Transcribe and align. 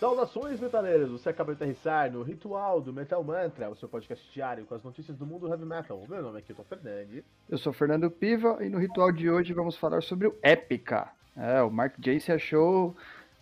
Saudações, 0.00 0.58
metaleiros! 0.58 1.10
Você 1.10 1.28
acaba 1.28 1.54
de 1.54 1.62
aterrissar 1.62 2.10
no 2.10 2.22
Ritual 2.22 2.80
do 2.80 2.90
Metal 2.90 3.22
Mantra, 3.22 3.68
o 3.68 3.76
seu 3.76 3.86
podcast 3.86 4.26
diário 4.32 4.64
com 4.64 4.74
as 4.74 4.82
notícias 4.82 5.14
do 5.14 5.26
mundo 5.26 5.46
heavy 5.46 5.66
metal. 5.66 6.02
Meu 6.08 6.22
nome 6.22 6.38
é 6.38 6.42
Kilton 6.42 6.64
Fernandes. 6.64 7.22
Eu 7.50 7.58
sou 7.58 7.70
Fernando 7.70 8.10
Piva 8.10 8.64
e 8.64 8.70
no 8.70 8.78
ritual 8.78 9.12
de 9.12 9.28
hoje 9.28 9.52
vamos 9.52 9.76
falar 9.76 10.02
sobre 10.02 10.26
o 10.26 10.34
Epica. 10.42 11.10
É, 11.36 11.60
o 11.60 11.70
Mark 11.70 11.96
Jace 11.98 12.32
achou. 12.32 12.96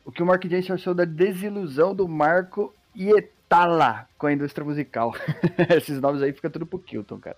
O 0.04 0.10
que 0.10 0.20
o 0.20 0.26
Mark 0.26 0.44
Jace 0.46 0.72
achou 0.72 0.94
da 0.94 1.04
desilusão 1.04 1.94
do 1.94 2.08
Marco 2.08 2.74
Ietala 2.92 4.08
com 4.18 4.26
a 4.26 4.32
indústria 4.32 4.64
musical. 4.64 5.14
Esses 5.76 6.00
nomes 6.00 6.22
aí 6.22 6.32
ficam 6.32 6.50
tudo 6.50 6.66
pro 6.66 6.80
Kilton, 6.80 7.20
cara. 7.20 7.36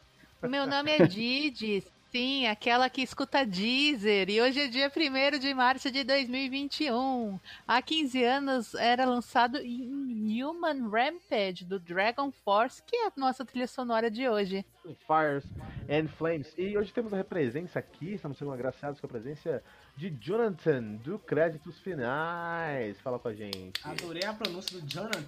Meu 0.48 0.66
nome 0.66 0.92
é 0.92 1.05
Didi, 1.06 1.84
sim, 2.10 2.46
aquela 2.46 2.91
que 2.91 3.02
escuta 3.02 3.46
Deezer. 3.46 4.28
E 4.28 4.41
hoje 4.41 4.60
é 4.60 4.69
dia 4.69 4.91
1 4.91 5.38
de 5.38 5.55
março 5.55 5.91
de 5.91 6.02
2021. 6.05 7.38
Há 7.66 7.80
15 7.80 8.24
anos 8.24 8.74
era 8.74 9.05
lançado 9.05 9.59
Human 9.59 10.88
Rampage, 10.91 11.64
do 11.64 11.78
Dragon 11.78 12.33
Force, 12.45 12.83
que 12.83 12.96
é 12.96 13.06
a 13.06 13.12
nossa 13.16 13.45
trilha 13.45 13.66
sonora 13.66 14.10
de 14.10 14.28
hoje. 14.28 14.64
Fires 15.06 15.45
and 15.88 16.09
Flames. 16.09 16.52
E 16.59 16.77
hoje 16.77 16.92
temos 16.92 17.12
a 17.14 17.23
presença 17.23 17.78
aqui, 17.78 18.14
estamos 18.14 18.38
sendo 18.38 18.50
agraciados 18.50 19.00
com 19.00 19.06
a 19.06 19.11
presença 19.11 19.62
de 19.97 20.11
Jonathan, 20.11 20.97
do 20.97 21.19
Créditos 21.19 21.78
Finais. 21.78 23.00
Fala 23.00 23.19
com 23.19 23.28
a 23.28 23.34
gente. 23.34 23.80
Adorei 23.84 24.24
a 24.24 24.33
pronúncia 24.33 24.80
do 24.80 24.86
Jonathan. 24.86 25.20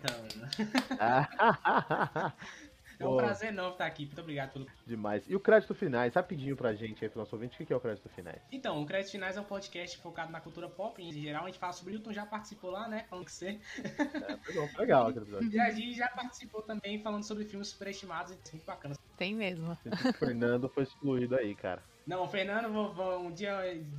É 3.05 3.09
um 3.09 3.16
prazer 3.16 3.48
enorme 3.51 3.73
estar 3.73 3.87
aqui. 3.87 4.06
Muito 4.06 4.20
obrigado 4.20 4.52
pelo. 4.52 4.66
Demais. 4.87 5.24
E 5.29 5.34
o 5.34 5.41
Crédito 5.41 5.74
Finais, 5.74 6.15
rapidinho 6.15 6.56
pra 6.56 6.74
gente 6.74 7.05
aí, 7.05 7.11
pro 7.11 7.20
nosso 7.20 7.34
ouvinte, 7.34 7.62
o 7.62 7.66
que 7.66 7.73
é 7.73 7.77
o 7.77 7.80
Crédito 7.80 8.09
Finais? 8.09 8.41
Então, 8.51 8.80
o 8.83 8.86
Crédito 8.86 9.12
Finais 9.12 9.36
é 9.36 9.41
um 9.41 9.44
podcast 9.44 9.98
focado 9.98 10.33
na 10.33 10.41
cultura 10.41 10.69
pop. 10.69 11.03
Em 11.03 11.12
geral, 11.12 11.44
a 11.44 11.47
gente 11.47 11.59
fala 11.59 11.72
sobre 11.72 11.92
o 11.92 11.97
Hilton, 11.97 12.12
já 12.12 12.27
participou 12.27 12.70
lá, 12.70 12.89
né? 12.89 13.05
Falando 13.09 13.25
que 13.25 13.33
você. 13.33 13.61
É, 13.78 14.36
foi 14.39 14.55
bom, 14.55 14.69
foi 14.69 14.81
legal 14.81 15.06
aquele 15.06 15.25
episódio. 15.25 15.50
E 15.53 15.61
a 15.61 15.70
gente 15.70 15.94
já 15.94 16.09
participou 16.09 16.62
também 16.62 16.98
falando 17.00 17.25
sobre 17.25 17.44
filmes 17.44 17.69
superestimados. 17.69 18.33
e 18.33 18.53
Muito 18.53 18.67
bacana. 18.67 18.94
Tem 19.16 19.34
mesmo. 19.34 19.72
O 19.72 20.12
Fernando 20.14 20.69
foi 20.69 20.84
excluído 20.84 21.37
aí, 21.37 21.55
cara. 21.55 21.83
Não, 22.06 22.25
o 22.25 22.28
Fernando, 22.28 22.72
vou, 22.72 22.92
vou- 22.92 23.20
um 23.20 23.31
dia. 23.31 23.55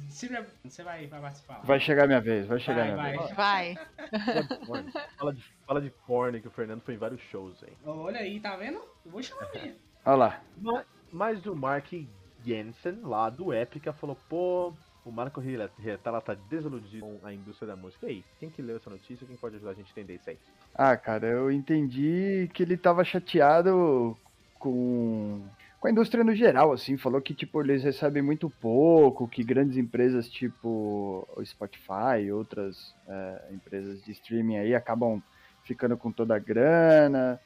se 0.10 0.30
Você 0.64 0.84
vai, 0.84 1.08
vai 1.08 1.22
participar. 1.22 1.62
Vai 1.64 1.80
chegar 1.80 2.06
minha 2.06 2.20
vez, 2.20 2.46
vai 2.48 2.60
chegar 2.60 2.96
Vai, 2.96 3.12
minha 3.14 3.18
vai. 3.18 3.18
vez. 3.18 3.36
Vai. 3.36 3.76
Fala 4.66 4.84
de. 4.84 4.92
Fala 5.18 5.34
de, 5.34 5.44
fala 5.66 5.82
de 5.82 5.90
porn, 6.06 6.42
que 6.42 6.48
o 6.48 6.52
Fernando 6.52 6.82
foi 6.82 6.96
em 6.96 6.98
vários 6.98 7.22
shows 7.22 7.64
aí. 7.64 7.74
Olha 7.86 8.20
aí, 8.20 8.40
tá 8.40 8.56
vendo? 8.58 8.82
Eu 9.06 9.12
vou 9.12 9.24
chamar 9.24 9.50
mesmo. 9.54 9.76
Olha 10.06 10.16
lá. 10.16 10.42
Ma- 10.58 10.84
Mas 11.12 11.46
o 11.46 11.56
Mark 11.56 11.94
Jensen, 12.46 13.00
lá 13.04 13.30
do 13.30 13.54
Epica, 13.54 13.94
falou, 13.94 14.18
pô, 14.28 14.74
o 15.06 15.12
Marco 15.12 15.40
Rietala 15.40 16.20
tá 16.22 16.34
desiludido 16.34 17.06
com 17.06 17.26
a 17.26 17.34
indústria 17.34 17.68
da 17.68 17.76
música. 17.76 18.06
E 18.08 18.10
aí, 18.10 18.24
quem 18.40 18.50
que 18.50 18.62
leu 18.62 18.76
essa 18.78 18.90
notícia? 18.90 19.26
Quem 19.26 19.38
pode 19.38 19.56
ajudar 19.56 19.72
a 19.72 19.76
gente 19.76 19.88
a 19.88 19.92
entender 19.92 20.16
isso 20.16 20.30
aí? 20.30 20.38
Ah, 20.76 20.98
cara, 20.98 21.28
eu 21.28 21.50
entendi 21.52 22.50
que 22.54 22.64
ele 22.64 22.76
tava 22.76 23.04
chateado 23.06 24.18
com, 24.56 25.46
com 25.84 25.90
a 25.90 25.92
indústria 25.92 26.24
no 26.24 26.34
geral, 26.34 26.72
assim. 26.72 26.96
Falou 26.96 27.22
que, 27.22 27.34
tipo, 27.34 27.60
eles 27.60 27.84
recebem 27.84 28.24
muito 28.24 28.50
pouco, 28.50 29.28
que 29.28 29.44
grandes 29.44 29.76
empresas, 29.76 30.30
tipo 30.30 31.28
o 31.36 31.46
Spotify 31.46 32.22
e 32.24 32.32
outras 32.32 32.96
é, 33.06 33.50
empresas 33.52 34.02
de 34.02 34.14
streaming 34.14 34.56
aí 34.56 34.74
acabam 34.74 35.22
ficando 35.62 35.98
com 35.98 36.10
toda 36.10 36.38
a 36.38 36.40
grana. 36.40 37.38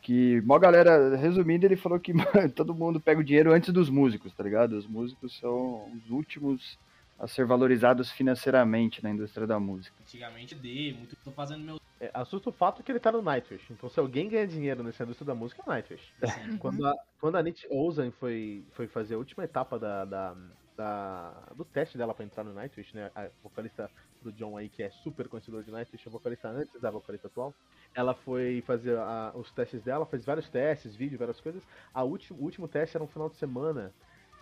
Que, 0.00 0.40
mó 0.42 0.56
galera, 0.56 1.16
resumindo, 1.16 1.66
ele 1.66 1.74
falou 1.74 1.98
que 1.98 2.12
todo 2.54 2.76
mundo 2.76 3.00
pega 3.00 3.20
o 3.20 3.24
dinheiro 3.24 3.52
antes 3.52 3.72
dos 3.72 3.90
músicos, 3.90 4.32
tá 4.34 4.44
ligado? 4.44 4.74
Os 4.74 4.86
músicos 4.86 5.36
são 5.40 5.90
os 5.92 6.10
últimos 6.12 6.78
a 7.20 7.26
ser 7.28 7.44
valorizados 7.44 8.10
financeiramente 8.10 9.02
na 9.02 9.10
indústria 9.10 9.46
da 9.46 9.60
música. 9.60 9.94
Antigamente 10.00 10.54
D, 10.54 10.94
muito. 10.96 11.14
Tô 11.22 11.30
fazendo 11.30 11.62
meu. 11.62 11.80
É, 12.00 12.10
assusta 12.14 12.48
o 12.48 12.52
fato 12.52 12.82
que 12.82 12.90
ele 12.90 12.98
tá 12.98 13.12
no 13.12 13.20
Nightwish. 13.20 13.70
Então, 13.70 13.90
se 13.90 14.00
alguém 14.00 14.26
ganha 14.28 14.46
dinheiro 14.46 14.82
nessa 14.82 15.02
indústria 15.04 15.26
da 15.26 15.34
música, 15.34 15.60
é 15.60 15.64
o 15.66 15.68
Nightwish. 15.68 16.12
Quando 16.58 16.86
a, 16.86 16.94
quando 17.20 17.36
a 17.36 17.42
Nietzsche 17.42 17.66
Ozan 17.70 18.10
foi, 18.10 18.64
foi 18.72 18.86
fazer 18.86 19.14
a 19.16 19.18
última 19.18 19.44
etapa 19.44 19.78
da, 19.78 20.06
da, 20.06 20.34
da- 20.74 21.34
do 21.54 21.62
teste 21.62 21.98
dela 21.98 22.14
pra 22.14 22.24
entrar 22.24 22.42
no 22.42 22.54
Nightwish, 22.54 22.94
né? 22.96 23.10
A 23.14 23.28
vocalista 23.42 23.90
do 24.22 24.32
John 24.32 24.56
aí, 24.56 24.70
que 24.70 24.82
é 24.82 24.88
super 24.90 25.28
conhecedor 25.28 25.62
de 25.62 25.70
Nightwish, 25.70 26.08
a 26.08 26.10
vocalista 26.10 26.48
antes 26.48 26.80
da 26.80 26.90
vocalista 26.90 27.26
atual. 27.26 27.52
Ela 27.94 28.14
foi 28.14 28.62
fazer 28.66 28.96
a- 28.96 29.32
os 29.34 29.50
testes 29.52 29.82
dela, 29.82 30.06
fez 30.06 30.24
vários 30.24 30.48
testes, 30.48 30.96
vídeo, 30.96 31.18
várias 31.18 31.38
coisas. 31.38 31.62
A 31.92 32.02
último, 32.02 32.38
o 32.40 32.44
último 32.44 32.66
teste 32.66 32.96
era 32.96 33.04
um 33.04 33.08
final 33.08 33.28
de 33.28 33.36
semana 33.36 33.92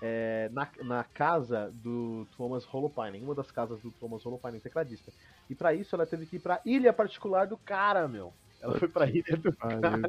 é, 0.01 0.49
na, 0.53 0.69
na 0.85 1.05
casa 1.05 1.71
do 1.75 2.27
Thomas 2.37 2.65
Holopainen, 2.73 3.23
uma 3.23 3.35
das 3.35 3.51
casas 3.51 3.81
do 3.81 3.91
Thomas 3.91 4.25
Holopainen, 4.25 4.61
tecladista. 4.61 5.13
E 5.51 5.55
pra 5.55 5.75
isso 5.75 5.95
ela 5.95 6.07
teve 6.07 6.27
que 6.27 6.37
ir 6.37 6.41
pra 6.41 6.61
ilha 6.65 6.93
particular 6.93 7.47
do 7.47 7.57
cara, 7.57 8.07
meu. 8.07 8.33
Ela 8.61 8.79
foi 8.79 8.89
pra 8.89 9.07
ilha 9.07 9.37
do 9.37 9.53
cara. 9.57 10.01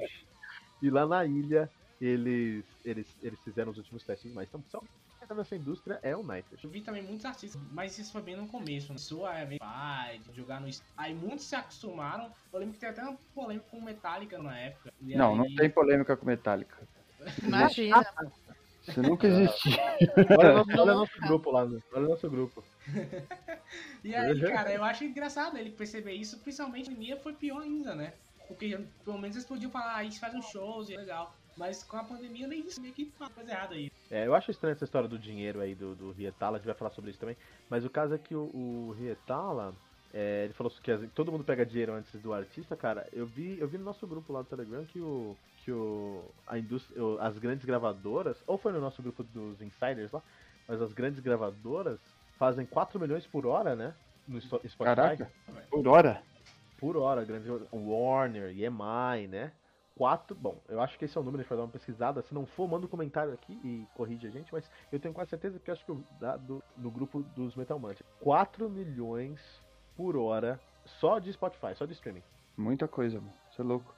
E 0.81 0.89
lá 0.89 1.05
na 1.05 1.25
ilha, 1.25 1.69
eles, 1.99 2.63
eles, 2.85 3.07
eles 3.21 3.39
fizeram 3.43 3.71
os 3.71 3.77
últimos 3.77 4.03
testes, 4.03 4.31
mas 4.33 4.47
então, 4.47 4.63
só 4.69 4.79
quem 4.79 5.27
tá 5.27 5.35
nessa 5.35 5.55
indústria 5.55 5.99
é 6.01 6.15
o 6.15 6.23
Nightwish. 6.23 6.63
Eu 6.63 6.69
vi 6.69 6.81
também 6.81 7.03
muitos 7.03 7.25
artistas, 7.25 7.61
mas 7.71 7.97
isso 7.97 8.11
foi 8.11 8.21
bem 8.21 8.37
no 8.37 8.47
começo. 8.47 8.91
Né? 8.93 8.97
Sua 8.97 9.37
é 9.37 9.57
pai, 9.57 10.19
de 10.19 10.35
jogar 10.35 10.61
no. 10.61 10.69
Aí 10.95 11.13
muitos 11.13 11.45
se 11.45 11.55
acostumaram. 11.55 12.31
Eu 12.53 12.59
lembro 12.59 12.73
que 12.75 12.79
tem 12.79 12.89
até 12.89 13.01
uma 13.01 13.17
polêmica 13.35 13.65
com 13.69 13.81
Metallica 13.81 14.41
na 14.41 14.57
época. 14.57 14.93
E 15.01 15.15
Não, 15.15 15.31
aí- 15.31 15.37
não 15.37 15.55
tem 15.55 15.69
polêmica 15.69 16.15
com 16.15 16.25
Metallica. 16.25 16.77
Imagina. 17.43 18.05
Isso 18.87 19.01
nunca 19.01 19.27
existiu. 19.27 19.73
Olha 20.37 20.51
o 20.51 20.55
nosso, 20.57 20.71
olha 20.81 20.93
o 20.93 20.95
nosso 20.95 21.21
grupo 21.21 21.51
lá, 21.51 21.61
olha 21.61 22.05
o 22.05 22.09
nosso 22.09 22.29
grupo. 22.29 22.63
E 24.03 24.15
aí, 24.15 24.41
cara, 24.41 24.73
eu 24.73 24.83
acho 24.83 25.03
engraçado 25.03 25.55
ele 25.55 25.69
perceber 25.69 26.13
isso, 26.13 26.39
principalmente 26.39 26.89
na 26.89 26.95
pandemia 26.95 27.17
foi 27.17 27.33
pior 27.33 27.61
ainda, 27.61 27.95
né? 27.95 28.13
Porque 28.47 28.79
pelo 29.05 29.17
menos 29.17 29.35
eles 29.35 29.47
podiam 29.47 29.71
falar, 29.71 29.93
ah, 29.93 29.97
a 29.97 30.03
gente 30.03 30.19
faz 30.19 30.33
uns 30.33 30.45
shows 30.45 30.89
e 30.89 30.95
é 30.95 30.97
legal. 30.97 31.35
Mas 31.55 31.83
com 31.83 31.97
a 31.97 32.03
pandemia 32.03 32.47
nem 32.47 32.65
isso, 32.65 32.81
meio 32.81 32.93
que 32.93 33.05
tá 33.05 33.25
uma 33.25 33.29
coisa 33.29 33.51
errada 33.51 33.75
aí. 33.75 33.91
É, 34.09 34.25
eu 34.25 34.33
acho 34.33 34.49
estranha 34.49 34.73
essa 34.73 34.85
história 34.85 35.09
do 35.09 35.19
dinheiro 35.19 35.59
aí 35.59 35.75
do, 35.75 35.93
do 35.93 36.11
Rietala, 36.11 36.55
a 36.55 36.59
gente 36.59 36.65
vai 36.65 36.75
falar 36.75 36.91
sobre 36.91 37.11
isso 37.11 37.19
também. 37.19 37.37
Mas 37.69 37.85
o 37.85 37.89
caso 37.89 38.13
é 38.13 38.17
que 38.17 38.33
o, 38.33 38.49
o 38.53 38.95
Rietala, 38.97 39.75
é, 40.13 40.45
ele 40.45 40.53
falou 40.53 40.71
que 40.71 41.07
todo 41.09 41.31
mundo 41.31 41.43
pega 41.43 41.65
dinheiro 41.65 41.93
antes 41.93 42.19
do 42.21 42.33
artista, 42.33 42.75
cara. 42.75 43.07
Eu 43.11 43.25
vi, 43.25 43.59
eu 43.59 43.67
vi 43.67 43.77
no 43.77 43.83
nosso 43.83 44.07
grupo 44.07 44.31
lá 44.31 44.41
do 44.41 44.47
Telegram 44.47 44.85
que 44.85 44.99
o. 44.99 45.35
que 45.69 45.73
o. 45.73 46.23
a 46.47 46.57
indústria. 46.57 47.03
o- 47.03 47.17
as 47.19 47.37
grandes 47.37 47.63
gravadoras, 47.65 48.43
ou 48.47 48.57
foi 48.57 48.71
no 48.71 48.81
nosso 48.81 49.01
grupo 49.01 49.23
dos 49.23 49.61
insiders 49.61 50.11
lá, 50.11 50.21
mas 50.67 50.81
as 50.81 50.91
grandes 50.93 51.19
gravadoras 51.19 51.99
fazem 52.37 52.65
4 52.65 52.99
milhões 52.99 53.25
por 53.27 53.45
hora, 53.45 53.75
né? 53.75 53.93
No 54.27 54.39
Spotify. 54.41 54.77
Caraca, 54.83 55.31
por 55.69 55.87
hora? 55.87 56.23
Por 56.77 56.95
hora, 56.97 57.23
grande 57.25 57.49
Warner, 57.73 58.51
EMI, 58.57 59.27
né? 59.27 59.51
Quatro, 59.95 60.33
bom, 60.33 60.61
eu 60.69 60.79
acho 60.79 60.97
que 60.97 61.03
esse 61.03 61.17
é 61.17 61.19
o 61.19 61.23
número, 61.23 61.41
a 61.41 61.43
gente 61.43 61.49
vai 61.49 61.57
dar 61.57 61.65
uma 61.65 61.71
pesquisada. 61.71 62.21
Se 62.21 62.33
não 62.33 62.45
for, 62.45 62.69
manda 62.69 62.85
um 62.85 62.89
comentário 62.89 63.33
aqui 63.33 63.59
e 63.65 63.85
corrige 63.95 64.25
a 64.27 64.29
gente, 64.29 64.51
mas 64.53 64.69
eu 64.93 64.99
tenho 64.99 65.13
quase 65.13 65.29
certeza 65.31 65.59
que 65.59 65.69
eu 65.69 65.73
acho 65.73 65.83
que 65.83 65.91
eu, 65.91 66.01
da- 66.21 66.37
do, 66.37 66.63
no 66.77 66.89
grupo 66.89 67.21
dos 67.35 67.53
Metal 67.55 67.77
Mantra. 67.77 68.05
4 68.21 68.69
milhões 68.69 69.41
por 69.97 70.15
hora 70.15 70.57
só 70.85 71.19
de 71.19 71.33
Spotify, 71.33 71.75
só 71.75 71.85
de 71.85 71.91
streaming. 71.93 72.23
Muita 72.55 72.87
coisa, 72.87 73.19
mano. 73.19 73.33
Você 73.51 73.61
é 73.61 73.65
louco. 73.65 73.93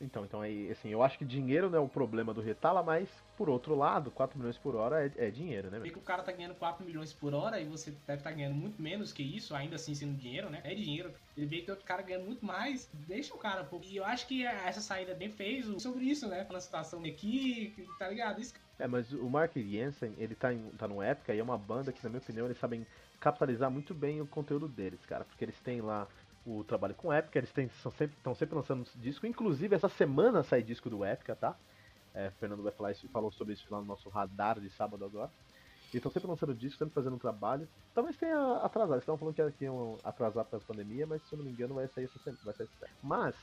Então, 0.00 0.24
então 0.24 0.40
aí, 0.40 0.70
assim, 0.70 0.88
eu 0.88 1.02
acho 1.02 1.18
que 1.18 1.24
dinheiro 1.24 1.68
não 1.68 1.78
é 1.78 1.82
o 1.82 1.88
problema 1.88 2.32
do 2.32 2.40
Retala, 2.40 2.82
mas 2.82 3.08
por 3.36 3.50
outro 3.50 3.74
lado, 3.74 4.10
4 4.10 4.38
milhões 4.38 4.56
por 4.56 4.74
hora 4.74 5.04
é, 5.06 5.26
é 5.26 5.30
dinheiro, 5.30 5.70
né? 5.70 5.78
Vê 5.78 5.84
meu? 5.84 5.92
que 5.92 5.98
o 5.98 6.02
cara 6.02 6.22
tá 6.22 6.32
ganhando 6.32 6.54
4 6.54 6.84
milhões 6.84 7.12
por 7.12 7.34
hora 7.34 7.60
e 7.60 7.66
você 7.66 7.90
deve 8.06 8.20
estar 8.20 8.32
ganhando 8.32 8.54
muito 8.54 8.80
menos 8.80 9.12
que 9.12 9.22
isso, 9.22 9.54
ainda 9.54 9.76
assim 9.76 9.94
sendo 9.94 10.16
dinheiro, 10.16 10.48
né? 10.48 10.60
É 10.64 10.74
dinheiro. 10.74 11.12
Ele 11.36 11.46
vê 11.46 11.60
que 11.60 11.70
outro 11.70 11.84
cara 11.84 12.02
ganhando 12.02 12.24
muito 12.24 12.44
mais, 12.44 12.88
deixa 13.06 13.34
o 13.34 13.38
cara, 13.38 13.62
pô. 13.64 13.80
E 13.84 13.96
eu 13.96 14.04
acho 14.04 14.26
que 14.26 14.44
essa 14.44 14.80
saída 14.80 15.14
bem 15.14 15.28
fez 15.30 15.68
o- 15.68 15.78
sobre 15.78 16.04
isso, 16.04 16.26
né? 16.28 16.46
Na 16.50 16.60
situação 16.60 17.00
aqui, 17.04 17.74
tá 17.98 18.08
ligado? 18.08 18.40
Isso 18.40 18.54
É, 18.78 18.86
mas 18.86 19.12
o 19.12 19.28
Mark 19.28 19.54
Jensen, 19.54 20.14
ele 20.16 20.34
tá, 20.34 20.54
em, 20.54 20.70
tá 20.70 20.88
no 20.88 21.02
Épica 21.02 21.34
e 21.34 21.38
é 21.38 21.42
uma 21.42 21.58
banda 21.58 21.92
que, 21.92 22.02
na 22.02 22.08
minha 22.08 22.20
opinião, 22.20 22.46
eles 22.46 22.56
sabem 22.56 22.86
capitalizar 23.20 23.70
muito 23.70 23.92
bem 23.94 24.22
o 24.22 24.26
conteúdo 24.26 24.66
deles, 24.66 25.04
cara. 25.04 25.24
Porque 25.24 25.44
eles 25.44 25.60
têm 25.60 25.82
lá 25.82 26.08
o 26.58 26.64
trabalho 26.64 26.94
com 26.94 27.12
Épica, 27.12 27.38
eles 27.38 27.50
são 27.80 27.90
sempre, 27.92 28.16
estão 28.16 28.34
sempre 28.34 28.56
lançando 28.56 28.86
disco. 28.96 29.26
Inclusive, 29.26 29.74
essa 29.74 29.88
semana 29.88 30.42
sai 30.42 30.62
disco 30.62 30.90
do 30.90 31.04
Épica, 31.04 31.36
tá? 31.36 31.56
É, 32.12 32.30
Fernando 32.40 32.62
vai 32.62 32.72
falar 32.72 32.92
isso, 32.92 33.08
falou 33.08 33.30
sobre 33.30 33.54
isso 33.54 33.66
lá 33.70 33.78
no 33.78 33.84
nosso 33.84 34.08
radar 34.08 34.58
de 34.58 34.68
sábado 34.70 35.04
agora. 35.04 35.30
Eles 35.84 35.94
estão 35.94 36.10
sempre 36.10 36.28
lançando 36.28 36.54
disco, 36.54 36.78
sempre 36.78 36.94
fazendo 36.94 37.18
trabalho. 37.18 37.68
Talvez 37.94 38.16
tenha 38.16 38.56
atrasado, 38.56 38.94
eles 38.94 39.02
estavam 39.02 39.18
falando 39.18 39.34
que, 39.34 39.50
que 39.58 39.64
iam 39.64 39.98
atrasar 40.04 40.44
pra 40.44 40.60
pandemia, 40.60 41.06
mas 41.06 41.22
se 41.22 41.32
eu 41.32 41.38
não 41.38 41.44
me 41.44 41.50
engano 41.50 41.74
vai 41.74 41.88
sair 41.88 42.04
essa 42.04 42.18
semana. 42.18 42.42
Vai 42.44 42.54
sair 42.54 42.68
essa. 42.80 42.92
Mas, 43.02 43.34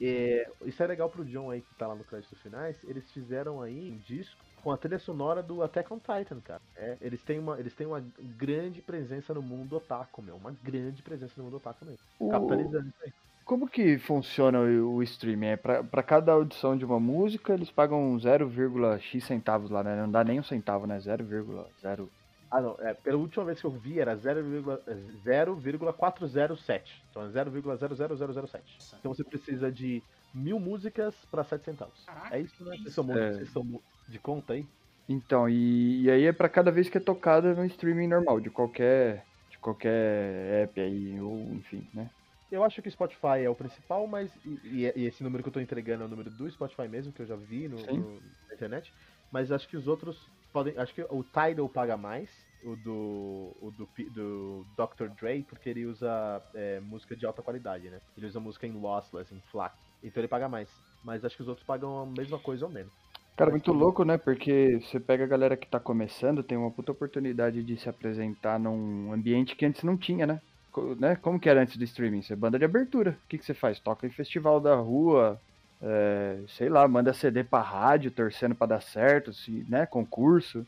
é, 0.00 0.50
isso 0.64 0.82
é 0.82 0.86
legal 0.86 1.08
pro 1.08 1.24
John 1.24 1.50
aí 1.50 1.60
que 1.60 1.74
tá 1.74 1.86
lá 1.86 1.94
no 1.94 2.04
crédito 2.04 2.36
finais. 2.36 2.82
Eles 2.84 3.10
fizeram 3.12 3.62
aí 3.62 3.92
um 3.92 3.98
disco 3.98 4.44
com 4.64 4.72
a 4.72 4.76
trilha 4.78 4.98
sonora 4.98 5.42
do 5.42 5.62
Attack 5.62 5.92
on 5.92 5.98
Titan, 5.98 6.40
cara. 6.40 6.62
É, 6.74 6.96
eles 7.02 7.20
têm 7.22 7.38
uma, 7.38 7.60
eles 7.60 7.74
têm 7.74 7.86
uma 7.86 8.02
grande 8.38 8.80
presença 8.80 9.34
no 9.34 9.42
mundo 9.42 9.76
otaku, 9.76 10.22
meu. 10.22 10.36
Uma 10.36 10.56
grande 10.64 11.02
presença 11.02 11.34
no 11.36 11.44
mundo 11.44 11.58
otaku 11.58 11.84
mesmo. 11.84 12.00
O- 12.18 12.30
Capitalizando 12.30 12.88
isso 12.88 12.96
aí. 13.04 13.12
Como 13.44 13.68
que 13.68 13.98
funciona 13.98 14.58
o, 14.58 14.94
o 14.94 15.02
streaming? 15.02 15.48
É 15.48 15.56
pra, 15.56 15.84
pra 15.84 16.02
cada 16.02 16.32
audição 16.32 16.78
de 16.78 16.84
uma 16.84 16.98
música, 16.98 17.52
eles 17.52 17.70
pagam 17.70 18.16
0,x 18.18 19.22
centavos 19.22 19.70
lá, 19.70 19.84
né? 19.84 20.00
Não 20.00 20.10
dá 20.10 20.24
nem 20.24 20.40
um 20.40 20.42
centavo, 20.42 20.86
né? 20.86 20.96
0,0. 20.98 22.08
Ah, 22.50 22.60
não. 22.62 22.74
É, 22.78 22.94
pela 22.94 23.18
última 23.18 23.44
vez 23.44 23.60
que 23.60 23.66
eu 23.66 23.70
vi 23.70 24.00
era 24.00 24.16
0,407. 24.16 27.02
Então 27.10 27.22
é 27.22 27.28
0,00007. 27.28 28.62
Então 28.98 29.14
você 29.14 29.22
precisa 29.24 29.70
de 29.70 30.02
mil 30.32 30.58
músicas 30.58 31.14
para 31.30 31.44
7 31.44 31.64
centavos. 31.64 32.02
Caraca, 32.06 32.36
É 32.36 32.40
isso, 32.40 32.64
né? 32.64 32.76
Vocês 32.78 32.94
são, 32.94 33.12
É. 33.16 33.32
vocês 33.32 33.50
são 33.50 33.80
de 34.08 34.18
conta 34.18 34.52
aí? 34.54 34.66
Então, 35.08 35.48
e, 35.48 36.02
e 36.04 36.10
aí 36.10 36.24
é 36.24 36.32
pra 36.32 36.48
cada 36.48 36.70
vez 36.70 36.88
que 36.88 36.96
é 36.96 37.00
tocada 37.00 37.54
no 37.54 37.64
streaming 37.66 38.08
normal, 38.08 38.40
de 38.40 38.50
qualquer, 38.50 39.26
de 39.50 39.58
qualquer 39.58 40.62
app 40.64 40.80
aí, 40.80 41.20
ou 41.20 41.54
enfim, 41.56 41.88
né? 41.92 42.10
Eu 42.50 42.62
acho 42.62 42.80
que 42.80 42.88
o 42.88 42.92
Spotify 42.92 43.40
é 43.44 43.50
o 43.50 43.54
principal, 43.54 44.06
mas. 44.06 44.34
E, 44.44 44.60
e- 44.62 44.92
e 45.02 45.06
esse 45.06 45.22
número 45.22 45.42
que 45.42 45.48
eu 45.48 45.52
tô 45.52 45.60
entregando 45.60 46.04
é 46.04 46.06
o 46.06 46.08
número 46.08 46.30
do 46.30 46.48
Spotify 46.50 46.86
mesmo, 46.88 47.12
que 47.12 47.20
eu 47.20 47.26
já 47.26 47.36
vi 47.36 47.68
no, 47.68 47.76
no- 47.84 48.20
na 48.48 48.54
internet. 48.54 48.94
Mas 49.30 49.50
acho 49.50 49.68
que 49.68 49.76
os 49.76 49.88
outros 49.88 50.30
podem. 50.52 50.76
Acho 50.78 50.94
que 50.94 51.02
o 51.10 51.24
Tidal 51.24 51.68
paga 51.68 51.96
mais, 51.96 52.30
o 52.62 52.76
do. 52.76 53.56
o 53.60 53.70
do, 53.72 53.90
do 54.10 54.66
Dr. 54.76 55.08
Dre, 55.20 55.42
porque 55.42 55.68
ele 55.68 55.84
usa 55.84 56.42
é, 56.54 56.80
música 56.80 57.16
de 57.16 57.26
alta 57.26 57.42
qualidade, 57.42 57.90
né? 57.90 58.00
Ele 58.16 58.26
usa 58.26 58.38
música 58.38 58.66
em 58.66 58.72
lossless, 58.72 59.34
em 59.34 59.40
FLAC. 59.42 59.74
Então 60.02 60.20
ele 60.20 60.28
paga 60.28 60.48
mais. 60.48 60.70
Mas 61.02 61.24
acho 61.24 61.36
que 61.36 61.42
os 61.42 61.48
outros 61.48 61.66
pagam 61.66 61.98
a 61.98 62.06
mesma 62.06 62.38
coisa 62.38 62.64
ou 62.66 62.70
menos. 62.72 62.94
Cara, 63.36 63.50
muito 63.50 63.72
louco, 63.72 64.04
né? 64.04 64.16
Porque 64.16 64.78
você 64.80 65.00
pega 65.00 65.24
a 65.24 65.26
galera 65.26 65.56
que 65.56 65.68
tá 65.68 65.80
começando, 65.80 66.42
tem 66.44 66.56
uma 66.56 66.70
puta 66.70 66.92
oportunidade 66.92 67.64
de 67.64 67.76
se 67.76 67.88
apresentar 67.88 68.60
num 68.60 69.12
ambiente 69.12 69.56
que 69.56 69.66
antes 69.66 69.82
não 69.82 69.98
tinha, 69.98 70.24
né? 70.26 70.40
Co- 70.70 70.94
né? 70.94 71.16
Como 71.16 71.40
que 71.40 71.48
era 71.48 71.60
antes 71.62 71.76
do 71.76 71.82
streaming? 71.84 72.22
Você 72.22 72.32
é 72.34 72.36
banda 72.36 72.58
de 72.58 72.64
abertura. 72.64 73.20
O 73.24 73.28
que, 73.28 73.38
que 73.38 73.44
você 73.44 73.52
faz? 73.54 73.80
Toca 73.80 74.06
em 74.06 74.10
festival 74.10 74.60
da 74.60 74.76
rua, 74.76 75.40
é, 75.82 76.44
sei 76.48 76.68
lá, 76.68 76.86
manda 76.86 77.12
CD 77.12 77.42
pra 77.42 77.60
rádio, 77.60 78.12
torcendo 78.12 78.54
pra 78.54 78.66
dar 78.68 78.80
certo, 78.80 79.32
se, 79.32 79.64
né? 79.68 79.84
Concurso. 79.86 80.64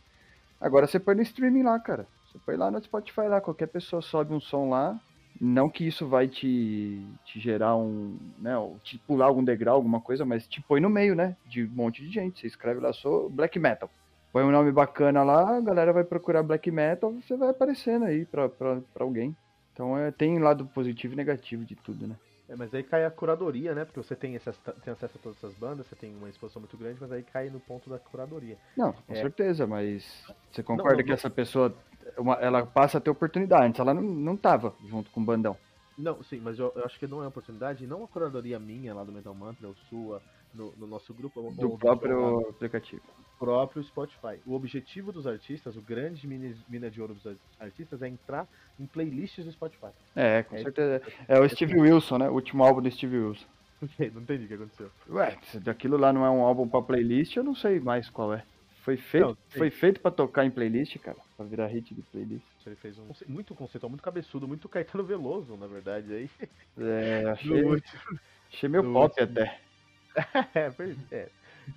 Agora 0.61 0.87
você 0.89 1.01
põe 1.01 1.15
no 1.17 1.23
streaming 1.23 1.65
lá, 1.65 1.81
cara. 1.81 2.09
Você 2.27 2.39
põe 2.41 2.57
lá 2.57 2.71
no 2.71 2.83
Spotify 2.83 3.23
lá, 3.29 3.41
qualquer 3.41 3.69
pessoa 3.69 4.03
sobe 4.03 4.35
um 4.35 4.41
som 4.41 4.71
lá. 4.71 5.01
Não 5.41 5.69
que 5.69 5.87
isso 5.87 6.06
vai 6.06 6.29
te, 6.29 7.05
te 7.25 7.41
gerar 7.41 7.77
um, 7.77 8.17
né, 8.38 8.53
te 8.83 8.99
pular 8.99 9.27
algum 9.27 9.44
degrau, 9.44 9.77
alguma 9.77 10.00
coisa, 10.00 10.25
mas 10.25 10.47
te 10.47 10.61
põe 10.62 10.81
no 10.81 10.91
meio, 10.91 11.15
né, 11.15 11.37
de 11.47 11.65
um 11.65 11.71
monte 11.71 12.03
de 12.03 12.11
gente. 12.11 12.41
Você 12.41 12.47
escreve 12.47 12.81
lá, 12.81 12.93
sou 12.93 13.29
black 13.29 13.59
metal. 13.59 13.91
Põe 14.33 14.44
um 14.44 14.50
nome 14.50 14.71
bacana 14.71 15.23
lá, 15.23 15.56
a 15.56 15.61
galera 15.61 15.93
vai 15.93 16.05
procurar 16.05 16.43
black 16.43 16.71
metal, 16.71 17.12
você 17.12 17.37
vai 17.37 17.50
aparecendo 17.50 18.05
aí 18.05 18.25
pra, 18.25 18.49
pra, 18.49 18.81
pra 18.93 19.05
alguém. 19.05 19.37
Então 19.73 19.97
é, 19.97 20.11
tem 20.11 20.38
lado 20.38 20.67
positivo 20.67 21.15
e 21.15 21.17
negativo 21.17 21.65
de 21.65 21.75
tudo, 21.75 22.06
né? 22.06 22.17
É, 22.49 22.55
mas 22.55 22.73
aí 22.73 22.82
cai 22.82 23.05
a 23.05 23.11
curadoria, 23.11 23.75
né? 23.75 23.85
Porque 23.85 24.00
você 24.00 24.15
tem, 24.15 24.37
essas, 24.37 24.56
tem 24.82 24.93
acesso 24.93 25.19
a 25.19 25.23
todas 25.23 25.39
essas 25.39 25.55
bandas, 25.55 25.87
você 25.87 25.97
tem 25.97 26.15
uma 26.15 26.29
exposição 26.29 26.61
muito 26.61 26.77
grande, 26.77 26.99
mas 27.00 27.11
aí 27.11 27.23
cai 27.23 27.50
no 27.50 27.59
ponto 27.59 27.91
da 27.91 27.99
curadoria. 27.99 28.56
Não, 28.77 28.93
com 28.93 29.15
É. 29.15 29.17
certeza, 29.17 29.67
mas 29.67 30.25
você 30.50 30.62
concorda 30.62 30.97
não, 30.97 31.03
que 31.03 31.09
não. 31.09 31.15
essa 31.15 31.29
pessoa, 31.29 31.77
uma- 32.19 32.35
ela 32.35 32.65
passa 32.67 32.99
a 32.99 33.01
ter 33.01 33.11
oportunidade, 33.11 33.67
antes 33.67 33.81
ela 33.81 33.95
não, 33.95 34.03
não 34.03 34.37
tava 34.37 34.75
junto 34.89 35.11
com 35.11 35.21
o 35.21 35.25
bandão. 35.25 35.57
Não, 35.99 36.23
sim, 36.25 36.41
mas 36.43 36.59
eu, 36.59 36.73
eu 36.77 36.85
acho 36.85 36.99
que 36.99 37.07
não 37.07 37.23
é 37.23 37.27
oportunidade, 37.27 37.87
não 37.87 37.99
uma 38.01 38.09
curadoria 38.09 38.59
minha 38.59 38.95
lá 38.95 39.03
do 39.03 39.11
Metal 39.13 39.35
Mantra, 39.35 39.67
ou 39.69 39.75
sua, 39.89 40.21
no, 40.55 40.73
no 40.77 40.87
nosso 40.87 41.15
grupo, 41.15 41.41
ou- 41.41 41.53
Do 41.53 41.71
ou 41.71 41.79
próprio 41.79 42.41
aplicativo. 42.51 43.01
próprio 43.39 43.83
Spotify. 43.83 44.39
O 44.47 44.55
objetivo 44.55 45.11
dos 45.11 45.27
artistas, 45.27 45.75
o 45.77 45.81
grande 45.81 46.27
mina, 46.27 46.91
de 46.91 47.01
ouro 47.01 47.15
dos 47.15 47.27
ar- 47.27 47.35
artistas 47.61 48.03
é 48.03 48.09
entrar 48.09 48.47
em 48.79 48.85
playlists 48.87 49.45
do 49.45 49.53
Spotify. 49.53 49.89
É, 50.15 50.43
com 50.43 50.57
É. 50.57 50.63
certeza. 50.63 51.03
É 51.27 51.41
o 51.41 51.49
Steve 51.49 51.79
Wilson, 51.81 52.19
né? 52.19 52.29
O 52.29 52.35
último 52.35 52.63
álbum 52.63 52.83
do 52.83 52.91
Steve 52.91 53.17
Wilson. 53.19 53.47
não 54.15 54.23
entendi 54.23 54.45
o 54.45 54.49
que 54.49 54.55
aconteceu. 54.55 54.91
Ué, 55.11 55.37
se 55.45 55.59
daquilo 55.61 55.97
lá 55.97 56.13
não 56.13 56.25
é 56.27 56.31
um 56.31 56.43
álbum 56.43 56.67
pra 56.69 56.81
playlist, 56.83 57.37
eu 57.37 57.45
não 57.45 57.55
sei 57.55 57.81
mais 57.81 58.09
qual 58.11 58.33
é. 58.35 58.43
Foi 58.87 58.97
feito, 58.97 59.27
Não, 59.27 59.37
foi 59.50 59.69
feito 59.69 60.00
pra 60.00 60.12
tocar 60.12 60.44
em 60.44 60.50
playlist, 60.50 60.97
cara. 61.00 61.19
Pra 61.37 61.44
virar 61.44 61.67
hit 61.67 61.93
de 61.93 62.03
playlist. 62.03 62.44
Ele 62.65 62.77
fez 62.77 62.97
um 62.97 63.09
muito 63.27 63.53
conceitual, 63.53 63.91
muito 63.91 64.00
cabeçudo, 64.03 64.47
muito 64.47 64.69
Caetano 64.69 65.03
Veloso, 65.03 65.56
na 65.56 65.67
verdade. 65.67 66.15
Aí, 66.15 66.31
É, 66.79 67.23
no 67.27 67.31
achei, 67.33 67.65
último. 67.65 68.00
achei 68.49 68.69
meio 68.69 68.85
no 68.85 68.93
pop 68.93 69.21
último. 69.21 69.41
até. 69.41 69.61
é, 70.55 70.71
foi- 70.71 70.97
é. 71.11 71.29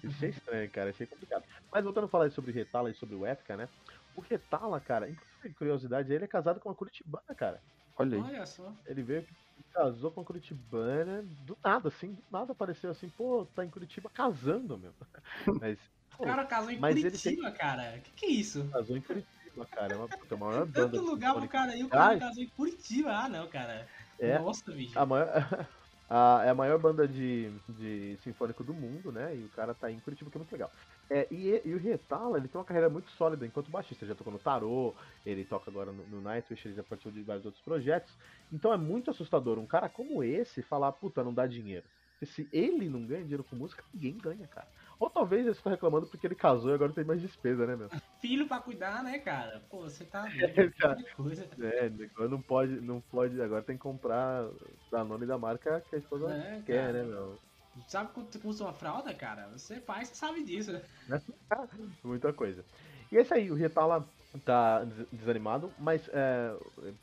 Achei 0.06 0.30
estranho, 0.30 0.70
cara. 0.70 0.92
Achei 0.92 1.08
complicado. 1.08 1.44
Mas 1.72 1.84
voltando 1.84 2.04
a 2.04 2.08
falar 2.08 2.30
sobre 2.30 2.52
o 2.52 2.54
Retala 2.54 2.92
e 2.92 2.94
sobre 2.94 3.16
o 3.16 3.26
Epica, 3.26 3.58
né? 3.58 3.68
O 4.16 4.22
Retala, 4.22 4.80
cara, 4.80 5.10
inclusive, 5.10 5.56
curiosidade, 5.56 6.14
ele 6.14 6.26
é 6.26 6.28
casado 6.28 6.60
com 6.60 6.70
uma 6.70 6.76
curitibana, 6.76 7.34
cara. 7.36 7.60
Olha 7.98 8.18
aí. 8.18 8.24
Olha 8.24 8.46
só. 8.46 8.72
Ele 8.86 9.02
veio, 9.02 9.26
casou 9.74 10.12
com 10.12 10.22
uma 10.22 10.28
curitibana, 10.28 11.24
do 11.48 11.58
nada, 11.66 11.88
assim, 11.88 12.14
do 12.14 12.24
nada 12.32 12.52
apareceu 12.52 12.92
assim, 12.92 13.10
pô, 13.10 13.48
tá 13.56 13.66
em 13.66 13.70
Curitiba 13.72 14.12
casando, 14.12 14.78
meu. 14.78 14.94
Mas, 15.60 15.80
O 16.20 16.24
cara 16.26 16.46
casou 16.46 16.70
em 16.70 16.78
Mas 16.78 16.96
Curitiba, 16.96 17.50
cara. 17.52 18.00
Que 18.00 18.12
que 18.12 18.26
é 18.26 18.30
isso? 18.30 18.68
casou 18.74 18.98
em 18.98 19.02
Curitiba, 19.02 19.66
cara. 19.72 19.94
É 19.94 19.96
uma, 19.96 20.08
puta, 20.08 20.36
a 20.36 20.38
maior 20.38 20.66
banda. 20.68 20.90
Tanto 20.90 21.02
lugar 21.02 21.34
pro 21.34 21.48
cara 21.48 21.72
aí, 21.72 21.84
o 21.84 21.88
cara 21.88 22.06
Ai. 22.08 22.20
casou 22.20 22.44
em 22.44 22.50
Curitiba. 22.50 23.10
Ah, 23.10 23.30
não, 23.30 23.48
cara. 23.48 23.88
É. 24.20 24.38
Nossa, 24.38 24.70
bicho. 24.70 25.00
A 25.00 25.06
maior, 25.06 25.28
a, 26.10 26.42
é 26.46 26.50
a 26.50 26.54
maior 26.54 26.78
banda 26.78 27.08
de, 27.08 27.50
de 27.70 28.18
sinfônico 28.22 28.66
do 28.66 28.74
mundo, 28.74 29.14
né? 29.14 29.34
E 29.34 29.46
o 29.46 29.50
cara 29.50 29.74
tá 29.74 29.88
aí 29.88 29.96
em 29.96 30.00
Curitiba, 30.02 30.30
que 30.30 30.36
é 30.36 30.40
muito 30.40 30.52
legal. 30.52 30.70
É, 31.10 31.26
e, 31.32 31.62
e 31.64 31.74
o 31.74 31.80
Retala, 31.80 32.38
ele 32.38 32.50
tem 32.50 32.60
uma 32.60 32.66
carreira 32.66 32.90
muito 32.90 33.10
sólida 33.12 33.46
enquanto 33.46 33.72
baixista. 33.72 34.04
Ele 34.04 34.12
já 34.12 34.16
tocou 34.16 34.34
no 34.34 34.40
Tarô, 34.40 34.94
ele 35.26 35.46
toca 35.46 35.72
agora 35.72 35.94
no, 35.94 36.06
no 36.06 36.22
Nightwish, 36.22 36.68
ele 36.68 36.76
já 36.76 36.84
participou 36.84 37.14
de 37.14 37.24
vários 37.24 37.46
outros 37.46 37.64
projetos. 37.64 38.14
Então 38.52 38.74
é 38.74 38.78
muito 38.78 39.10
assustador 39.10 39.58
um 39.58 39.66
cara 39.66 39.88
como 39.88 40.22
esse 40.22 40.62
falar, 40.62 40.92
puta, 40.92 41.24
não 41.24 41.34
dá 41.34 41.48
dinheiro. 41.48 41.86
Porque 42.20 42.26
se 42.26 42.50
ele 42.52 42.90
não 42.90 43.06
ganha 43.06 43.22
dinheiro 43.22 43.46
com 43.46 43.56
música, 43.56 43.82
ninguém 43.94 44.18
ganha, 44.18 44.46
cara. 44.46 44.68
Ou 45.00 45.10
talvez 45.10 45.42
ele 45.42 45.52
está 45.52 45.70
reclamando 45.70 46.08
porque 46.08 46.28
ele 46.28 46.36
casou 46.36 46.72
e 46.72 46.74
agora 46.74 46.94
tem 46.94 47.04
mais 47.06 47.22
despesa, 47.22 47.66
né, 47.66 47.76
meu? 47.76 47.92
Filho 48.20 48.48
pra 48.48 48.62
cuidar, 48.62 49.04
né, 49.04 49.20
cara? 49.20 49.62
Pô, 49.70 49.82
você 49.84 50.06
tá 50.06 50.28
É, 50.28 50.28
doido. 50.72 50.74
cara. 50.78 50.98
Que 50.98 51.06
coisa. 51.16 51.50
É, 51.62 51.90
não 52.30 52.42
pode, 52.42 52.82
não 52.82 53.02
pode, 53.02 53.42
agora 53.42 53.64
tem 53.66 53.76
que 53.78 53.82
comprar 53.84 54.50
da 54.92 55.04
nome 55.04 55.26
da 55.28 55.38
marca 55.38 55.82
que 55.82 55.96
a 55.96 56.00
esposa 56.00 56.38
É, 56.38 56.62
quer, 56.66 56.94
cara. 56.94 56.94
né, 56.94 57.04
meu? 57.04 57.42
Sabe 57.88 58.14
quanto 58.14 58.40
custa 58.42 58.64
uma 58.64 58.74
fralda, 58.74 59.16
cara? 59.16 59.50
Você 59.52 59.82
faz, 59.82 60.10
você 60.10 60.16
sabe 60.16 60.44
disso, 60.44 60.74
né? 60.74 60.84
Muita 62.04 62.34
coisa. 62.34 62.66
E 63.12 63.18
é 63.18 63.22
isso 63.22 63.34
aí, 63.34 63.52
o 63.52 63.56
Retala 63.56 64.14
tá 64.44 64.84
des- 64.86 65.08
desanimado, 65.12 65.74
mas 65.78 66.08
é, 66.10 66.52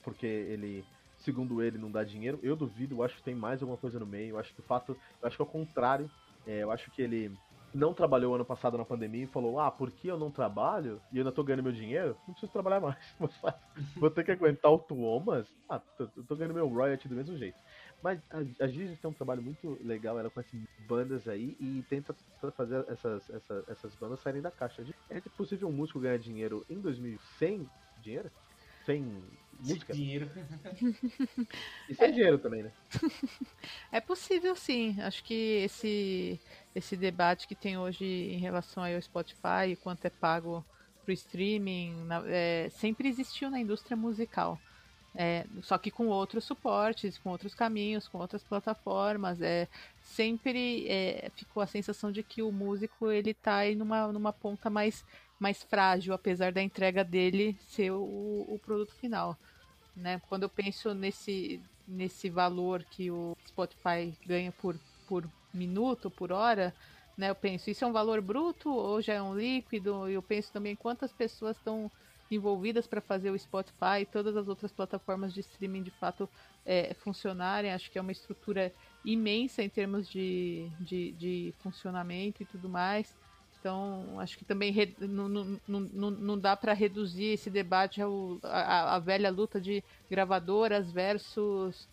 porque 0.02 0.26
ele, 0.26 0.88
segundo 1.16 1.62
ele, 1.62 1.78
não 1.78 1.90
dá 1.90 2.04
dinheiro. 2.04 2.38
Eu 2.42 2.56
duvido, 2.56 2.96
eu 2.96 3.02
acho 3.02 3.16
que 3.16 3.22
tem 3.22 3.34
mais 3.34 3.62
alguma 3.62 3.78
coisa 3.78 3.98
no 3.98 4.06
meio. 4.06 4.30
Eu 4.30 4.38
acho 4.38 4.54
que 4.54 4.60
o 4.60 4.64
fato, 4.64 4.92
eu 5.20 5.26
acho 5.28 5.36
que 5.36 5.42
é 5.42 5.44
o 5.44 5.48
contrário. 5.48 6.10
É, 6.44 6.62
eu 6.62 6.70
acho 6.70 6.90
que 6.90 7.02
ele 7.02 7.38
não 7.76 7.94
trabalhou 7.94 8.34
ano 8.34 8.44
passado 8.44 8.78
na 8.78 8.84
pandemia 8.84 9.24
e 9.24 9.28
falou: 9.28 9.58
Ah, 9.58 9.70
por 9.70 9.90
que 9.92 10.08
eu 10.08 10.18
não 10.18 10.30
trabalho 10.30 11.02
e 11.10 11.16
eu 11.16 11.20
ainda 11.20 11.32
tô 11.32 11.44
ganhando 11.44 11.62
meu 11.62 11.72
dinheiro? 11.72 12.18
Não 12.26 12.34
preciso 12.34 12.52
trabalhar 12.52 12.80
mais. 12.80 12.96
Vou 13.96 14.10
ter 14.10 14.24
que 14.24 14.30
aguentar 14.32 14.70
o 14.72 14.78
Tuomas. 14.78 15.48
Ah, 15.68 15.80
tô, 15.96 16.08
tô 16.08 16.36
ganhando 16.36 16.54
meu 16.54 16.68
royalty 16.68 17.08
do 17.08 17.14
mesmo 17.14 17.36
jeito. 17.36 17.58
Mas 18.02 18.20
a, 18.30 18.64
a 18.64 18.68
Gigi 18.68 18.96
tem 18.96 19.10
um 19.10 19.14
trabalho 19.14 19.42
muito 19.42 19.78
legal, 19.82 20.18
ela 20.18 20.30
conhece 20.30 20.56
bandas 20.78 21.28
aí 21.28 21.56
e 21.60 21.82
tenta 21.84 22.14
fazer 22.54 22.84
essas, 22.88 23.28
essa- 23.30 23.64
essas 23.68 23.94
bandas 23.96 24.20
saírem 24.20 24.42
da 24.42 24.50
caixa. 24.50 24.84
É 25.08 25.20
possível 25.36 25.68
um 25.68 25.72
músico 25.72 26.00
ganhar 26.00 26.18
dinheiro 26.18 26.64
em 26.68 26.80
2000 26.80 27.18
sem 27.38 27.70
dinheiro? 27.96 28.30
Sem 28.84 29.02
música? 29.58 29.92
Dinheiro. 29.92 30.30
E 31.88 31.94
sem 31.94 32.12
dinheiro 32.12 32.38
também, 32.38 32.62
né? 32.62 32.72
É 33.92 34.00
possível 34.00 34.54
sim. 34.56 35.00
Acho 35.00 35.22
que 35.24 35.34
esse, 35.64 36.40
esse 36.76 36.96
debate 36.96 37.48
que 37.48 37.54
tem 37.54 37.78
hoje 37.78 38.04
em 38.04 38.38
relação 38.38 38.84
ao 38.84 39.00
Spotify 39.00 39.74
quanto 39.82 40.04
é 40.04 40.10
pago 40.10 40.64
pro 41.02 41.12
streaming, 41.12 42.04
na- 42.04 42.22
é, 42.26 42.68
sempre 42.70 43.08
existiu 43.08 43.50
na 43.50 43.58
indústria 43.58 43.96
musical. 43.96 44.58
É, 45.18 45.46
só 45.62 45.78
que 45.78 45.90
com 45.90 46.08
outros 46.08 46.44
suportes, 46.44 47.16
com 47.16 47.30
outros 47.30 47.54
caminhos, 47.54 48.06
com 48.06 48.18
outras 48.18 48.42
plataformas. 48.44 49.40
É, 49.40 49.66
sempre 50.02 50.86
é, 50.86 51.30
ficou 51.34 51.62
a 51.62 51.66
sensação 51.66 52.12
de 52.12 52.22
que 52.22 52.42
o 52.42 52.52
músico 52.52 53.10
ele 53.10 53.32
tá 53.32 53.56
aí 53.56 53.74
numa, 53.74 54.12
numa 54.12 54.32
ponta 54.32 54.68
mais, 54.68 55.02
mais 55.40 55.62
frágil, 55.62 56.12
apesar 56.12 56.52
da 56.52 56.62
entrega 56.62 57.02
dele 57.02 57.56
ser 57.68 57.92
o, 57.92 58.02
o 58.46 58.60
produto 58.62 58.92
final. 58.96 59.38
Né? 59.96 60.20
Quando 60.28 60.42
eu 60.42 60.50
penso 60.50 60.92
nesse, 60.92 61.62
nesse 61.88 62.28
valor 62.28 62.84
que 62.84 63.10
o 63.10 63.34
Spotify 63.48 64.14
ganha 64.26 64.52
por, 64.52 64.78
por 65.06 65.30
minuto, 65.52 66.10
por 66.10 66.32
hora, 66.32 66.76
né? 67.16 67.30
Eu 67.30 67.34
penso, 67.34 67.70
isso 67.70 67.84
é 67.84 67.88
um 67.88 67.92
valor 67.92 68.20
bruto 68.20 68.70
ou 68.70 69.00
já 69.00 69.14
é 69.14 69.22
um 69.22 69.34
líquido? 69.36 70.08
Eu 70.08 70.22
penso 70.22 70.52
também 70.52 70.76
quantas 70.76 71.12
pessoas 71.12 71.56
estão 71.56 71.90
envolvidas 72.30 72.86
para 72.88 73.00
fazer 73.00 73.30
o 73.30 73.38
Spotify 73.38 74.00
e 74.02 74.06
todas 74.06 74.36
as 74.36 74.48
outras 74.48 74.72
plataformas 74.72 75.32
de 75.32 75.40
streaming 75.40 75.82
de 75.82 75.90
fato 75.92 76.28
é, 76.64 76.92
funcionarem. 76.94 77.72
Acho 77.72 77.90
que 77.90 77.98
é 77.98 78.00
uma 78.00 78.12
estrutura 78.12 78.74
imensa 79.04 79.62
em 79.62 79.68
termos 79.70 80.08
de, 80.08 80.72
de, 80.80 81.12
de 81.12 81.54
funcionamento 81.58 82.42
e 82.42 82.46
tudo 82.46 82.68
mais. 82.68 83.14
Então, 83.58 84.18
acho 84.20 84.36
que 84.38 84.44
também 84.44 84.72
não, 85.00 85.28
não, 85.28 85.60
não- 85.66 86.10
não 86.10 86.38
dá 86.38 86.56
para 86.56 86.72
reduzir 86.72 87.32
esse 87.32 87.50
debate 87.50 88.00
ao, 88.00 88.38
a, 88.44 88.94
a 88.96 88.98
velha 89.00 89.30
luta 89.30 89.60
de 89.60 89.82
gravadoras 90.08 90.90
versus 90.92 91.88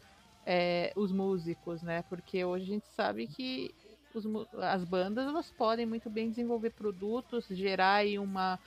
é, 0.46 0.92
os 0.96 1.12
músicos, 1.12 1.82
né? 1.82 2.04
Porque 2.10 2.44
hoje 2.44 2.64
a 2.66 2.74
gente 2.74 2.88
sabe 2.96 3.28
que 3.28 3.74
os 4.14 4.26
as 4.62 4.84
bandas 4.84 5.28
elas 5.28 5.50
podem 5.52 5.86
muito 5.86 6.10
bem 6.10 6.30
desenvolver 6.30 6.70
produtos, 6.72 7.48
gerar 7.48 7.96
aí 7.96 8.20
uma, 8.20 8.60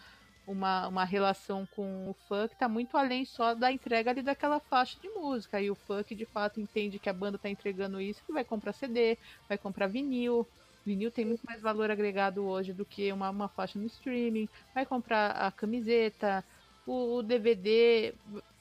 uma, 0.47 0.89
uma 0.89 1.05
relação 1.05 1.67
com 1.75 2.11
o 2.11 2.15
fã 2.29 2.49
que 2.49 2.55
está 2.55 2.69
muito 2.69 2.97
além 2.97 3.25
só 3.25 3.55
da 3.55 3.71
entrega 3.71 4.11
ali 4.11 4.23
daquela 4.23 4.61
faixa 4.61 4.99
de 5.01 5.09
música. 5.09 5.61
E 5.61 5.71
o 5.71 5.75
fã 5.75 6.03
que 6.03 6.15
de 6.15 6.25
fato 6.25 6.61
entende 6.61 6.99
que 6.99 7.09
a 7.09 7.13
banda 7.13 7.37
está 7.37 7.49
entregando 7.49 8.01
isso, 8.01 8.25
que 8.25 8.33
vai 8.33 8.45
comprar 8.45 8.73
CD, 8.73 9.19
vai 9.49 9.59
comprar 9.59 9.87
vinil. 9.87 10.47
Vinil 10.85 11.11
tem 11.11 11.25
muito 11.25 11.43
mais 11.45 11.61
valor 11.61 11.91
agregado 11.91 12.45
hoje 12.45 12.73
do 12.73 12.85
que 12.85 13.13
uma, 13.13 13.31
uma 13.31 13.49
faixa 13.49 13.79
no 13.79 13.87
streaming. 13.87 14.49
Vai 14.75 14.87
comprar 14.87 15.33
a 15.33 15.51
camiseta, 15.51 16.45
o, 16.87 17.17
o 17.17 17.23
DVD. 17.23 18.15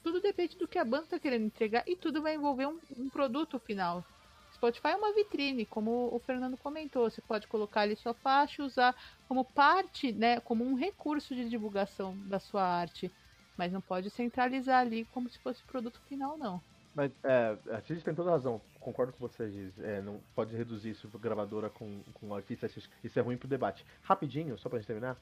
Tudo 0.06 0.22
depende 0.22 0.56
do 0.56 0.68
que 0.68 0.78
a 0.78 0.86
banda 0.86 1.06
está 1.06 1.18
querendo 1.18 1.48
entregar 1.48 1.84
e 1.88 1.96
tudo 1.96 2.22
vai 2.22 2.36
envolver 2.36 2.68
um, 2.68 2.78
um 2.96 3.10
produto 3.10 3.58
final. 3.58 4.06
Spotify 4.54 4.90
é 4.90 4.96
uma 4.96 5.12
vitrine, 5.16 5.66
como 5.66 6.14
o 6.14 6.20
Fernando 6.20 6.56
comentou. 6.58 7.10
Você 7.10 7.22
pode 7.22 7.48
colocar 7.48 7.82
ali 7.82 7.96
sua 7.96 8.14
faixa 8.14 8.62
e 8.62 8.66
usar 8.66 8.96
como 9.28 9.44
parte, 9.44 10.12
né, 10.12 10.40
como 10.42 10.64
um 10.64 10.76
recurso 10.76 11.34
de 11.34 11.50
divulgação 11.50 12.16
da 12.28 12.40
sua 12.40 12.64
arte. 12.64 13.12
Mas 13.58 13.72
não 13.72 13.82
pode 13.82 14.12
centralizar 14.12 14.82
ali 14.82 15.06
como 15.06 15.28
se 15.28 15.40
fosse 15.40 15.64
produto 15.64 16.00
final, 16.08 16.38
não. 16.38 16.62
Mas 16.94 17.12
é, 17.24 17.58
a 17.72 17.80
gente 17.80 18.04
tem 18.04 18.14
toda 18.14 18.30
razão, 18.30 18.62
concordo 18.80 19.12
com 19.12 19.28
você, 19.28 19.50
Giz. 19.50 19.74
É, 19.80 20.04
não 20.04 20.22
pode 20.36 20.56
reduzir 20.56 20.92
isso 20.92 21.10
gravadora 21.18 21.68
com, 21.68 22.04
com 22.14 22.36
artista, 22.36 22.70
isso 23.04 23.20
é 23.20 23.22
ruim 23.24 23.38
pro 23.38 23.48
debate. 23.48 23.84
Rapidinho, 24.04 24.56
só 24.60 24.70
pra 24.70 24.78
gente 24.78 24.86
terminar. 24.86 25.18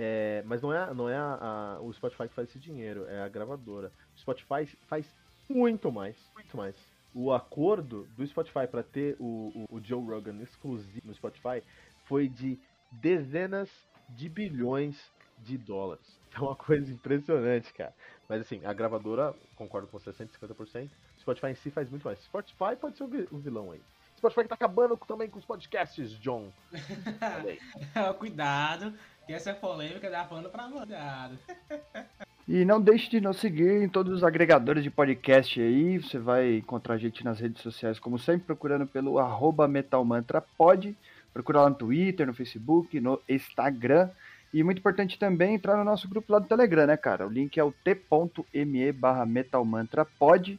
É, 0.00 0.44
mas 0.46 0.62
não 0.62 0.72
é, 0.72 0.94
não 0.94 1.08
é 1.08 1.16
a, 1.16 1.38
a, 1.76 1.80
o 1.80 1.92
Spotify 1.92 2.28
que 2.28 2.34
faz 2.34 2.48
esse 2.48 2.58
dinheiro, 2.58 3.04
é 3.08 3.20
a 3.20 3.28
gravadora. 3.28 3.90
O 4.16 4.20
Spotify 4.20 4.64
faz 4.86 5.12
muito 5.48 5.90
mais, 5.90 6.16
muito 6.36 6.56
mais 6.56 6.76
o 7.14 7.32
acordo 7.32 8.06
do 8.16 8.26
Spotify 8.26 8.66
para 8.70 8.82
ter 8.82 9.16
o, 9.18 9.66
o, 9.70 9.76
o, 9.76 9.84
Joe 9.84 10.04
Rogan 10.04 10.40
exclusivo 10.42 11.00
no 11.04 11.14
Spotify 11.14 11.62
foi 12.04 12.28
de 12.28 12.58
dezenas 12.92 13.70
de 14.10 14.28
bilhões 14.28 14.96
de 15.38 15.58
dólares. 15.58 16.18
É 16.30 16.40
uma 16.40 16.54
coisa 16.54 16.92
impressionante, 16.92 17.72
cara. 17.72 17.92
Mas 18.28 18.42
assim, 18.42 18.60
a 18.64 18.72
gravadora, 18.72 19.34
concordo 19.56 19.88
com 19.88 19.98
você 19.98 20.12
150%, 20.12 20.88
o 21.16 21.20
Spotify 21.20 21.46
em 21.48 21.54
si 21.54 21.70
faz 21.70 21.88
muito 21.88 22.04
mais. 22.04 22.22
Spotify 22.22 22.76
pode 22.78 22.96
ser 22.98 23.04
o 23.04 23.38
vilão 23.38 23.72
aí. 23.72 23.80
Spotify 24.18 24.42
que 24.42 24.48
tá 24.48 24.54
acabando 24.54 24.96
também 24.98 25.28
com 25.28 25.38
os 25.38 25.44
podcasts, 25.44 26.10
John. 26.20 26.52
Cuidado, 28.18 28.94
que 29.28 29.34
essa 29.34 29.52
polêmica 29.52 30.08
dá 30.08 30.24
pano 30.24 30.48
pra 30.48 30.66
mandado. 30.66 31.38
E 32.50 32.64
não 32.64 32.80
deixe 32.80 33.10
de 33.10 33.20
nos 33.20 33.36
seguir 33.36 33.82
em 33.82 33.90
todos 33.90 34.10
os 34.10 34.24
agregadores 34.24 34.82
de 34.82 34.90
podcast 34.90 35.60
aí. 35.60 35.98
Você 35.98 36.18
vai 36.18 36.56
encontrar 36.56 36.94
a 36.94 36.96
gente 36.98 37.22
nas 37.22 37.38
redes 37.38 37.60
sociais, 37.60 37.98
como 37.98 38.18
sempre, 38.18 38.46
procurando 38.46 38.86
pelo 38.86 39.18
arroba 39.18 39.68
metalmantrapod. 39.68 40.96
Procura 41.30 41.60
lá 41.60 41.68
no 41.68 41.74
Twitter, 41.74 42.26
no 42.26 42.32
Facebook, 42.32 42.98
no 43.00 43.20
Instagram. 43.28 44.08
E 44.50 44.62
muito 44.62 44.78
importante 44.78 45.18
também 45.18 45.56
entrar 45.56 45.76
no 45.76 45.84
nosso 45.84 46.08
grupo 46.08 46.32
lá 46.32 46.38
do 46.38 46.48
Telegram, 46.48 46.86
né, 46.86 46.96
cara? 46.96 47.26
O 47.26 47.30
link 47.30 47.60
é 47.60 47.62
o 47.62 47.70
t.me 47.70 48.92
barra 48.92 49.26
metalmantrapod 49.26 50.58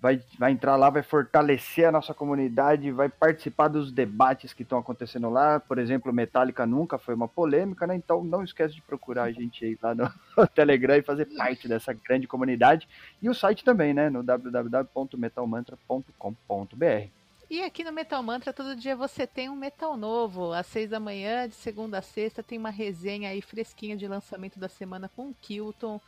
vai, 0.00 0.22
vai 0.38 0.52
entrar 0.52 0.76
lá, 0.76 0.88
vai 0.90 1.02
fortalecer 1.02 1.88
a 1.88 1.92
nossa 1.92 2.14
comunidade, 2.14 2.92
vai 2.92 3.08
participar 3.08 3.66
dos 3.68 3.90
debates 3.90 4.52
que 4.52 4.62
estão 4.62 4.78
acontecendo 4.78 5.28
lá. 5.28 5.58
Por 5.58 5.78
exemplo, 5.78 6.12
Metallica 6.12 6.64
nunca 6.66 6.98
foi 6.98 7.14
uma 7.14 7.28
polêmica, 7.28 7.86
né? 7.86 7.96
Então 7.96 8.22
não 8.22 8.44
esquece 8.44 8.74
de 8.74 8.82
procurar 8.82 9.24
a 9.24 9.32
gente 9.32 9.64
aí 9.64 9.76
lá 9.82 9.94
no 9.94 10.10
Telegram 10.54 10.96
e 10.96 11.02
fazer 11.02 11.26
parte 11.36 11.68
dessa 11.68 11.92
grande 11.92 12.26
comunidade. 12.26 12.88
E 13.20 13.28
o 13.28 13.34
site 13.34 13.64
também, 13.64 13.92
né? 13.92 14.08
No 14.08 14.22
www.metalmantra.com.br. 14.22 17.17
E 17.50 17.62
aqui 17.62 17.82
no 17.82 17.90
Metal 17.90 18.22
Mantra, 18.22 18.52
todo 18.52 18.76
dia 18.76 18.94
você 18.94 19.26
tem 19.26 19.48
um 19.48 19.56
metal 19.56 19.96
novo. 19.96 20.52
Às 20.52 20.66
seis 20.66 20.90
da 20.90 21.00
manhã, 21.00 21.48
de 21.48 21.54
segunda 21.54 21.98
a 21.98 22.02
sexta, 22.02 22.42
tem 22.42 22.58
uma 22.58 22.68
resenha 22.68 23.30
aí 23.30 23.40
fresquinha 23.40 23.96
de 23.96 24.06
lançamento 24.06 24.58
da 24.58 24.68
semana 24.68 25.08
com 25.08 25.30
o 25.30 25.34
Kilton. 25.34 25.98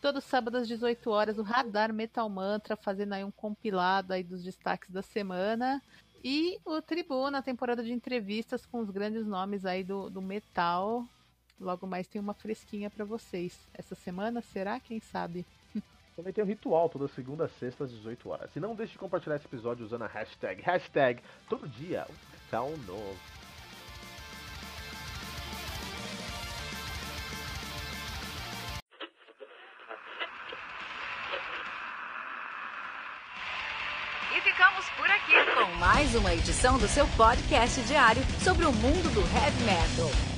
Todo 0.00 0.20
sábado 0.20 0.56
às 0.56 0.66
18 0.66 1.08
horas, 1.08 1.38
o 1.38 1.42
Radar 1.42 1.92
Metal 1.92 2.28
Mantra, 2.28 2.74
fazendo 2.74 3.12
aí 3.12 3.22
um 3.22 3.30
compilado 3.30 4.12
aí 4.12 4.24
dos 4.24 4.42
destaques 4.42 4.90
da 4.90 5.00
semana. 5.00 5.80
E 6.24 6.58
o 6.64 6.82
Tribuna, 6.82 7.40
temporada 7.40 7.84
de 7.84 7.92
entrevistas 7.92 8.66
com 8.66 8.80
os 8.80 8.90
grandes 8.90 9.24
nomes 9.24 9.64
aí 9.64 9.84
do, 9.84 10.10
do 10.10 10.20
metal. 10.20 11.06
Logo 11.60 11.86
mais 11.86 12.08
tem 12.08 12.20
uma 12.20 12.34
fresquinha 12.34 12.90
para 12.90 13.04
vocês. 13.04 13.56
Essa 13.72 13.94
semana, 13.94 14.40
será? 14.40 14.80
Quem 14.80 14.98
sabe? 14.98 15.46
Também 16.18 16.32
tem 16.32 16.42
um 16.42 16.48
ritual 16.48 16.88
toda 16.88 17.06
segunda 17.06 17.44
a 17.44 17.48
sexta 17.48 17.84
às 17.84 17.92
18 17.92 18.28
horas. 18.28 18.56
E 18.56 18.58
não 18.58 18.74
deixe 18.74 18.94
de 18.94 18.98
compartilhar 18.98 19.36
esse 19.36 19.46
episódio 19.46 19.86
usando 19.86 20.02
a 20.02 20.08
hashtag, 20.08 20.60
hashtag 20.62 21.22
todo 21.48 21.68
dia 21.68 22.04
um 22.52 22.76
novo. 22.78 23.16
E 34.36 34.40
ficamos 34.40 34.88
por 34.96 35.08
aqui 35.08 35.34
com 35.54 35.72
mais 35.76 36.16
uma 36.16 36.34
edição 36.34 36.80
do 36.80 36.88
seu 36.88 37.06
podcast 37.16 37.80
diário 37.82 38.22
sobre 38.42 38.66
o 38.66 38.72
mundo 38.72 39.14
do 39.14 39.20
heavy 39.20 39.62
metal. 39.62 40.37